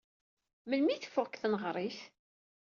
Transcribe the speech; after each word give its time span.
Melmi 0.69 0.91
ay 0.93 0.99
teffeɣ 1.01 1.25
seg 1.27 1.35
tneɣrit? 1.41 1.99